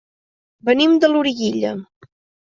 [0.69, 1.75] Venim de Loriguilla.